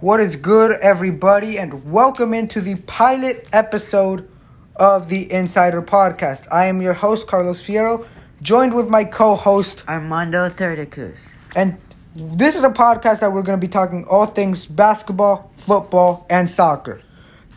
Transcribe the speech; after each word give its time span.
What 0.00 0.18
is 0.20 0.34
good, 0.34 0.72
everybody, 0.80 1.58
and 1.58 1.92
welcome 1.92 2.32
into 2.32 2.62
the 2.62 2.76
pilot 2.76 3.46
episode 3.52 4.26
of 4.74 5.10
the 5.10 5.30
Insider 5.30 5.82
Podcast. 5.82 6.48
I 6.50 6.68
am 6.68 6.80
your 6.80 6.94
host, 6.94 7.26
Carlos 7.26 7.62
Fierro, 7.62 8.06
joined 8.40 8.72
with 8.72 8.88
my 8.88 9.04
co 9.04 9.36
host, 9.36 9.82
Armando 9.86 10.48
Therdicus. 10.48 11.36
and 11.54 11.76
this 12.16 12.56
is 12.56 12.64
a 12.64 12.70
podcast 12.70 13.20
that 13.20 13.30
we're 13.30 13.42
going 13.42 13.60
to 13.60 13.66
be 13.66 13.70
talking 13.70 14.06
all 14.06 14.24
things 14.24 14.64
basketball, 14.64 15.52
football, 15.58 16.24
and 16.30 16.50
soccer. 16.50 17.02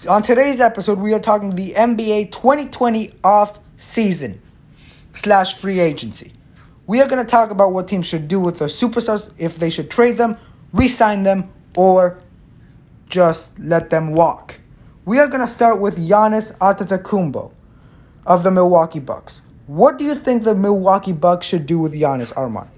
On 0.10 0.22
today's 0.22 0.60
episode, 0.60 1.00
we 1.00 1.14
are 1.14 1.22
talking 1.22 1.56
the 1.56 1.72
NBA 1.72 2.34
2020 2.34 3.14
off 3.24 3.58
season 3.78 4.42
slash 5.14 5.56
free 5.58 5.80
agency. 5.80 6.34
We 6.88 7.00
are 7.00 7.08
going 7.08 7.24
to 7.24 7.32
talk 7.32 7.52
about 7.52 7.72
what 7.72 7.88
teams 7.88 8.06
should 8.06 8.28
do 8.28 8.42
with 8.42 8.60
their 8.60 8.68
superstars, 8.68 9.32
if 9.38 9.56
they 9.56 9.70
should 9.70 9.90
trade 9.90 10.18
them, 10.18 10.36
re-sign 10.74 11.24
them, 11.24 11.50
or 11.78 12.20
just 13.14 13.60
let 13.60 13.92
them 13.92 14.12
walk. 14.14 14.60
We 15.06 15.20
are 15.20 15.28
going 15.28 15.42
to 15.42 15.48
start 15.48 15.80
with 15.80 15.98
Giannis 15.98 16.58
Antetokounmpo 16.58 17.52
of 18.26 18.44
the 18.44 18.50
Milwaukee 18.50 19.00
Bucks. 19.00 19.42
What 19.68 20.00
do 20.00 20.04
you 20.04 20.16
think 20.16 20.44
the 20.44 20.56
Milwaukee 20.56 21.12
Bucks 21.14 21.46
should 21.46 21.68
do 21.68 21.78
with 21.78 21.94
Giannis 21.94 22.34
Armand? 22.36 22.72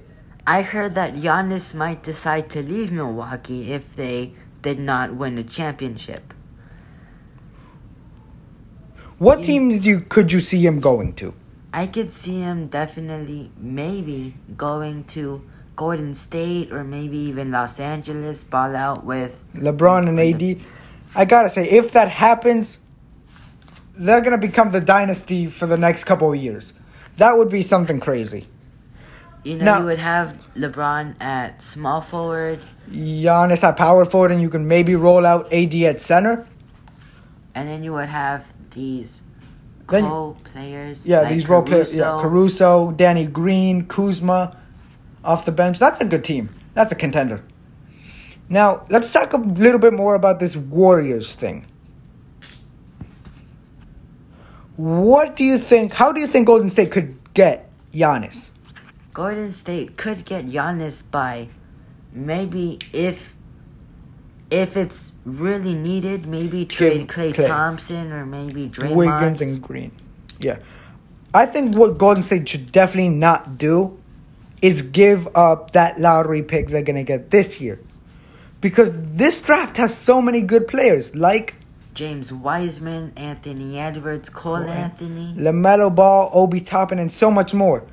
I 0.45 0.61
heard 0.61 0.93
that 0.95 1.13
Giannis 1.13 1.73
might 1.73 2.03
decide 2.03 2.49
to 2.49 2.61
leave 2.61 2.91
Milwaukee 2.91 3.71
if 3.71 3.95
they 3.95 4.33
did 4.61 4.77
not 4.77 5.15
win 5.15 5.37
a 5.37 5.43
championship. 5.43 6.33
What 9.17 9.43
teams 9.43 9.79
do 9.79 9.87
you, 9.89 10.01
could 10.01 10.33
you 10.33 10.41
see 10.41 10.65
him 10.65 10.81
going 10.81 11.13
to? 11.13 11.33
I 11.73 11.87
could 11.87 12.11
see 12.11 12.41
him 12.41 12.67
definitely, 12.67 13.51
maybe, 13.57 14.35
going 14.57 15.05
to 15.15 15.49
Golden 15.75 16.15
State 16.15 16.71
or 16.71 16.83
maybe 16.83 17.17
even 17.17 17.51
Los 17.51 17.79
Angeles, 17.79 18.43
ball 18.43 18.75
out 18.75 19.03
with. 19.03 19.43
LeBron 19.55 20.07
and 20.07 20.19
AD. 20.19 20.65
I 21.15 21.25
gotta 21.25 21.49
say, 21.49 21.69
if 21.69 21.91
that 21.91 22.09
happens, 22.09 22.79
they're 23.97 24.21
gonna 24.21 24.37
become 24.37 24.71
the 24.71 24.81
dynasty 24.81 25.47
for 25.47 25.65
the 25.67 25.77
next 25.77 26.03
couple 26.05 26.31
of 26.31 26.37
years. 26.39 26.73
That 27.17 27.37
would 27.37 27.49
be 27.49 27.61
something 27.61 27.99
crazy. 27.99 28.47
You 29.43 29.57
know, 29.57 29.65
Now- 29.65 29.79
you 29.79 29.85
would 29.85 29.99
have 29.99 30.37
LeBron 30.55 31.21
at 31.21 31.61
small 31.61 32.01
forward, 32.01 32.59
Giannis 32.91 33.63
at 33.63 33.77
power 33.77 34.05
forward, 34.05 34.31
and 34.31 34.41
you 34.41 34.49
can 34.49 34.67
maybe 34.67 34.95
roll 34.95 35.25
out 35.25 35.47
AD 35.51 35.85
at 35.85 36.01
center. 36.01 36.45
and 37.57 37.69
then 37.69 37.83
you 37.85 37.93
would 37.93 38.09
have 38.09 38.43
these 38.71 39.21
Then- 39.89 40.03
co 40.03 40.35
players. 40.43 41.05
Yeah, 41.05 41.21
like 41.21 41.29
these 41.29 41.47
role 41.47 41.61
players. 41.61 41.93
Yeah. 41.93 42.17
Caruso, 42.19 42.91
Danny 42.91 43.25
Green, 43.25 43.85
Kuzma, 43.85 44.57
off 45.25 45.45
the 45.45 45.51
bench. 45.51 45.79
That's 45.79 45.99
a 45.99 46.05
good 46.05 46.23
team. 46.23 46.49
That's 46.73 46.91
a 46.91 46.95
contender. 46.95 47.43
Now 48.47 48.85
let's 48.89 49.11
talk 49.11 49.33
a 49.33 49.37
little 49.37 49.79
bit 49.79 49.93
more 49.93 50.15
about 50.15 50.39
this 50.39 50.55
Warriors 50.55 51.33
thing. 51.33 51.65
What 54.77 55.35
do 55.35 55.43
you 55.43 55.57
think? 55.57 55.93
How 55.93 56.11
do 56.11 56.19
you 56.19 56.27
think 56.27 56.47
Golden 56.47 56.69
State 56.69 56.91
could 56.91 57.17
get 57.33 57.69
Giannis? 57.93 58.49
Golden 59.13 59.51
State 59.53 59.97
could 59.97 60.25
get 60.25 60.45
Giannis 60.45 61.03
by 61.09 61.47
maybe 62.11 62.79
if 62.93 63.35
if 64.51 64.77
it's 64.77 65.13
really 65.23 65.73
needed, 65.73 66.27
maybe 66.27 66.65
trade 66.65 67.07
Clay, 67.07 67.31
Klay. 67.31 67.47
Thompson 67.47 68.11
or 68.11 68.25
maybe 68.25 68.69
Draymond. 68.69 68.95
Wiggins 68.95 69.41
and 69.41 69.61
Green. 69.61 69.91
Yeah. 70.39 70.59
I 71.33 71.45
think 71.45 71.75
what 71.75 71.97
Golden 71.97 72.23
State 72.23 72.47
should 72.47 72.71
definitely 72.71 73.09
not 73.09 73.57
do 73.57 73.97
is 74.65 74.81
give 74.81 75.27
up 75.35 75.71
that 75.71 75.99
lottery 75.99 76.41
pick 76.41 76.69
they're 76.69 76.81
going 76.81 76.95
to 76.95 77.03
get 77.03 77.29
this 77.29 77.61
year. 77.61 77.79
Because 78.61 78.91
this 79.11 79.39
draft 79.41 79.77
has 79.77 79.95
so 79.95 80.21
many 80.21 80.41
good 80.41 80.67
players 80.67 81.15
like 81.15 81.55
James 81.93 82.33
Wiseman, 82.33 83.13
Anthony 83.15 83.79
Edwards, 83.79 84.29
Cole 84.29 84.57
Anthony. 84.57 85.33
LaMelo 85.37 85.93
Ball, 85.93 86.31
Obi 86.33 86.61
Toppin, 86.61 86.97
and 86.97 87.11
so 87.11 87.29
much 87.29 87.53
more. 87.53 87.83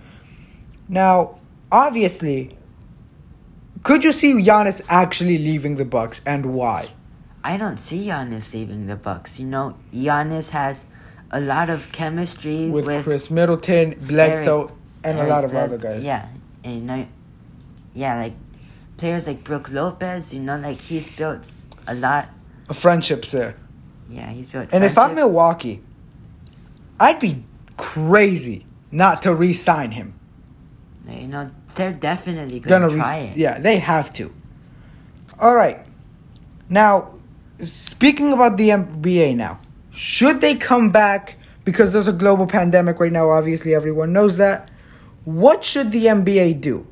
Now, 0.88 1.38
obviously, 1.70 2.56
could 3.82 4.02
you 4.02 4.12
see 4.12 4.32
Giannis 4.32 4.80
actually 4.88 5.36
leaving 5.38 5.76
the 5.76 5.84
Bucks 5.84 6.22
and 6.24 6.46
why? 6.54 6.88
I 7.44 7.56
don't 7.58 7.78
see 7.78 8.06
Giannis 8.06 8.52
leaving 8.54 8.86
the 8.86 8.96
Bucks. 8.96 9.38
You 9.38 9.46
know, 9.46 9.76
Giannis 9.92 10.50
has 10.50 10.86
a 11.30 11.40
lot 11.40 11.68
of 11.68 11.92
chemistry 11.92 12.70
With, 12.70 12.86
with, 12.86 13.04
Khris 13.04 13.30
Middleton, 13.30 13.98
Bledsoe, 14.00 14.62
Eric- 14.62 14.72
and 15.04 15.18
a 15.18 15.26
lot 15.26 15.44
of 15.44 15.50
Bled- 15.50 15.64
other 15.64 15.78
guys. 15.78 16.02
Yeah, 16.02 16.28
and 16.64 16.74
you 16.74 16.80
know, 16.82 17.06
yeah, 17.94 18.18
like 18.18 18.34
players 18.96 19.26
like 19.26 19.44
Brook 19.44 19.70
Lopez. 19.70 20.32
You 20.32 20.40
know, 20.40 20.58
like 20.58 20.78
he's 20.78 21.10
built 21.10 21.50
a 21.86 21.94
lot. 21.94 22.28
Of 22.68 22.78
friendships 22.78 23.30
there. 23.30 23.56
Yeah, 24.08 24.30
he's 24.30 24.50
built. 24.50 24.72
And 24.72 24.84
if 24.84 24.96
I'm. 24.98 25.14
Milwaukee, 25.14 25.82
I'd 27.00 27.18
be 27.20 27.44
crazy 27.76 28.66
not 28.90 29.22
to 29.22 29.34
re-sign 29.34 29.92
him. 29.92 30.14
You 31.08 31.26
know, 31.26 31.50
they're 31.74 31.92
definitely 31.92 32.60
Gonna 32.60 32.86
gonna, 32.86 32.94
re- 32.94 33.00
try 33.00 33.16
it. 33.18 33.36
Yeah, 33.36 33.58
they 33.58 33.78
have 33.78 34.12
to. 34.14 34.32
All 35.40 35.56
right. 35.56 35.84
Now, 36.68 37.14
speaking 37.58 38.32
about 38.32 38.56
the 38.56 38.70
NBA 38.70 39.36
now, 39.36 39.58
should 39.90 40.40
they 40.40 40.54
come 40.54 40.90
back 40.90 41.36
because 41.64 41.92
there's 41.92 42.08
a 42.08 42.12
global 42.12 42.46
pandemic 42.46 43.00
right 43.00 43.12
now? 43.12 43.30
Obviously, 43.30 43.74
everyone 43.74 44.12
knows 44.12 44.36
that. 44.36 44.70
What 45.24 45.64
should 45.64 45.92
the 45.92 46.06
NBA 46.06 46.60
do? 46.60 46.86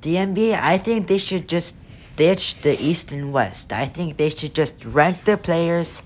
The 0.00 0.16
NBA, 0.16 0.58
I 0.60 0.78
think 0.78 1.06
they 1.06 1.18
should 1.18 1.48
just 1.48 1.76
ditch 2.16 2.60
the 2.62 2.80
East 2.80 3.12
and 3.12 3.32
West. 3.32 3.72
I 3.72 3.86
think 3.86 4.16
they 4.16 4.30
should 4.30 4.54
just 4.54 4.84
rank 4.84 5.24
the 5.24 5.36
players 5.36 6.02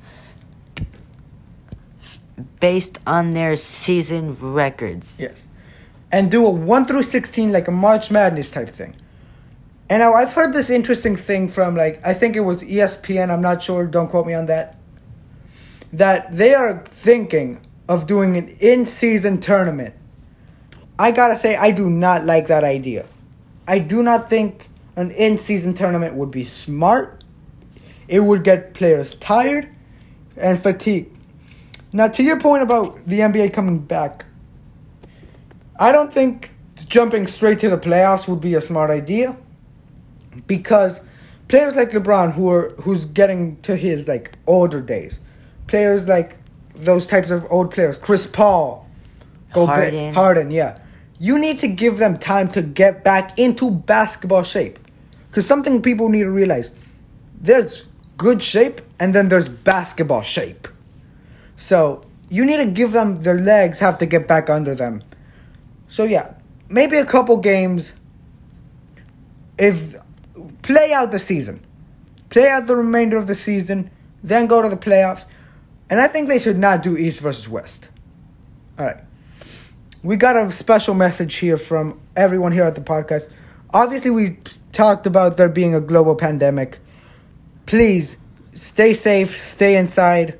based 2.61 2.99
on 3.07 3.31
their 3.33 3.57
season 3.57 4.37
records. 4.39 5.19
Yes. 5.19 5.47
And 6.13 6.31
do 6.31 6.47
a 6.47 6.51
1 6.51 6.85
through 6.85 7.03
16 7.03 7.53
like 7.53 7.69
a 7.69 7.73
March 7.73 8.11
Madness 8.11 8.51
type 8.51 8.69
thing. 8.69 8.95
And 9.89 10.01
now 10.01 10.15
I've 10.15 10.33
heard 10.33 10.53
this 10.53 10.69
interesting 10.69 11.17
thing 11.17 11.49
from 11.49 11.77
like 11.77 12.05
I 12.05 12.13
think 12.13 12.37
it 12.37 12.41
was 12.41 12.63
ESPN, 12.63 13.31
I'm 13.31 13.41
not 13.41 13.63
sure, 13.63 13.87
don't 13.87 14.09
quote 14.09 14.27
me 14.27 14.35
on 14.35 14.47
that. 14.47 14.77
That 15.93 16.37
they 16.37 16.55
are 16.55 16.83
thinking 16.85 17.61
of 17.89 18.07
doing 18.07 18.37
an 18.37 18.49
in-season 18.61 19.41
tournament. 19.41 19.95
I 20.99 21.11
got 21.11 21.29
to 21.29 21.37
say 21.37 21.57
I 21.57 21.71
do 21.71 21.91
not 21.91 22.25
like 22.25 22.47
that 22.47 22.65
idea. 22.65 23.07
I 23.69 23.79
do 23.79 24.03
not 24.03 24.31
think 24.31 24.69
an 24.95 25.11
in-season 25.11 25.75
tournament 25.75 26.15
would 26.15 26.31
be 26.31 26.45
smart. 26.45 27.23
It 28.09 28.21
would 28.21 28.45
get 28.45 28.75
players 28.75 29.15
tired 29.15 29.69
and 30.37 30.63
fatigued. 30.63 31.17
Now 31.93 32.09
to 32.09 32.23
your 32.23 32.41
point 32.41 32.63
about 32.63 33.07
the 33.07 33.21
NBA 33.21 33.53
coming 33.53 33.79
back, 33.79 34.25
I 35.79 35.93
don't 35.93 36.13
think 36.13 36.53
jumping 36.89 37.27
straight 37.27 37.59
to 37.61 37.69
the 37.69 37.79
playoffs 37.79 38.29
would 38.29 38.41
be 38.41 38.55
a 38.55 38.61
smart 38.61 38.91
idea 38.91 39.37
because 40.47 41.07
players 41.49 41.77
like 41.77 41.91
LeBron 41.91 42.33
who 42.33 42.51
are 42.51 42.71
who's 42.81 43.05
getting 43.05 43.61
to 43.63 43.77
his 43.77 44.09
like 44.09 44.33
older 44.47 44.81
days, 44.81 45.19
players 45.67 46.07
like 46.07 46.37
those 46.75 47.07
types 47.07 47.31
of 47.31 47.47
old 47.51 47.71
players, 47.73 47.99
Chris 47.99 48.27
Paul, 48.27 48.89
Gobert, 49.53 49.77
Harden. 49.95 50.15
Harden, 50.15 50.51
yeah. 50.51 50.79
You 51.19 51.39
need 51.39 51.61
to 51.61 51.69
give 51.69 51.99
them 51.99 52.19
time 52.19 52.49
to 52.51 52.63
get 52.63 53.03
back 53.03 53.39
into 53.39 53.71
basketball 53.71 54.43
shape. 54.43 54.79
Cuz 55.33 55.47
something 55.47 55.83
people 55.83 56.09
need 56.09 56.25
to 56.25 56.31
realize, 56.31 56.71
there's 57.41 57.85
good 58.17 58.43
shape 58.43 58.81
and 58.99 59.15
then 59.15 59.29
there's 59.29 59.49
basketball 59.49 60.23
shape. 60.23 60.69
So, 61.57 62.05
you 62.29 62.45
need 62.45 62.57
to 62.59 62.67
give 62.67 62.93
them 62.93 63.23
their 63.23 63.39
legs 63.39 63.79
have 63.79 63.99
to 63.99 64.07
get 64.07 64.27
back 64.27 64.51
under 64.51 64.75
them. 64.75 65.03
So 65.89 66.05
yeah, 66.05 66.35
maybe 66.69 66.97
a 66.97 67.05
couple 67.05 67.37
games. 67.37 67.93
If 69.59 69.95
play 70.63 70.93
out 70.93 71.13
the 71.13 71.19
season, 71.19 71.65
play 72.29 72.49
out 72.49 72.67
the 72.67 72.77
remainder 72.77 73.17
of 73.17 73.27
the 73.27 73.35
season, 73.35 73.91
then 74.23 74.47
go 74.47 74.61
to 74.61 74.69
the 74.69 74.77
playoffs, 74.77 75.25
and 75.89 76.01
I 76.01 76.09
think 76.09 76.29
they 76.29 76.39
should 76.39 76.59
not 76.59 76.83
do 76.83 76.97
East 76.97 77.21
versus 77.21 77.49
West. 77.49 77.89
All 78.79 78.85
right, 78.85 78.99
we 80.07 80.17
got 80.17 80.37
a 80.37 80.53
special 80.53 80.95
message 80.95 81.35
here 81.35 81.57
from 81.57 82.01
everyone 82.15 82.53
here 82.53 82.63
at 82.63 82.77
the 82.77 82.81
podcast. 82.81 83.29
Obviously, 83.75 84.11
we 84.11 84.39
talked 84.71 85.05
about 85.05 85.37
there 85.37 85.49
being 85.49 85.75
a 85.75 85.81
global 85.81 86.15
pandemic. 86.15 86.79
Please 87.67 88.17
stay 88.55 88.95
safe, 88.95 89.37
stay 89.37 89.77
inside. 89.77 90.39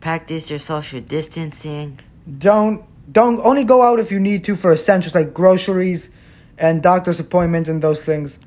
Practice 0.00 0.50
your 0.50 0.58
social 0.58 1.00
distancing. 1.00 2.00
don't 2.38 2.84
don't 3.10 3.38
only 3.44 3.62
go 3.62 3.82
out 3.82 4.00
if 4.00 4.10
you 4.10 4.18
need 4.18 4.42
to 4.44 4.56
for 4.56 4.72
essentials 4.72 5.14
like 5.14 5.32
groceries 5.32 6.10
and 6.58 6.82
doctor's 6.82 7.20
appointments 7.20 7.68
and 7.68 7.82
those 7.82 8.02
things. 8.02 8.40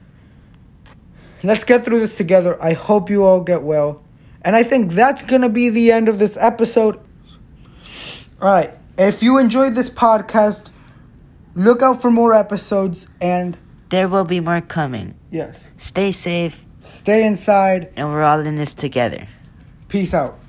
Let's 1.44 1.64
get 1.64 1.86
through 1.86 2.00
this 2.00 2.18
together. 2.18 2.62
I 2.62 2.74
hope 2.74 3.10
you 3.10 3.24
all 3.24 3.40
get 3.40 3.64
well. 3.64 4.04
And 4.42 4.56
I 4.56 4.64
think 4.64 4.92
that's 4.92 5.22
going 5.22 5.44
to 5.44 5.50
be 5.50 5.70
the 5.70 5.92
end 5.92 6.10
of 6.10 6.20
this 6.20 6.36
episode. 6.38 7.00
All 8.42 8.50
right. 8.50 8.74
If 8.98 9.22
you 9.22 9.38
enjoyed 9.38 9.76
this 9.76 9.90
podcast, 9.90 10.70
look 11.56 11.82
out 11.82 12.02
for 12.02 12.10
more 12.12 12.34
episodes 12.34 13.08
and 13.22 13.58
There 13.90 14.08
will 14.08 14.26
be 14.26 14.40
more 14.40 14.62
coming. 14.62 15.16
yes, 15.32 15.70
Stay 15.78 16.12
safe. 16.12 16.66
Stay 16.82 17.26
inside. 17.26 17.92
And 17.96 18.10
we're 18.10 18.24
all 18.24 18.40
in 18.40 18.56
this 18.56 18.74
together. 18.74 19.28
Peace 19.88 20.14
out. 20.14 20.40